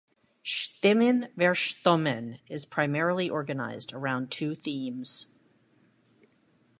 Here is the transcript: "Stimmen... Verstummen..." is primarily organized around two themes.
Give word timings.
"Stimmen... 0.43 1.27
Verstummen..." 1.37 2.39
is 2.49 2.65
primarily 2.65 3.29
organized 3.29 3.93
around 3.93 4.31
two 4.31 4.55
themes. 4.55 5.27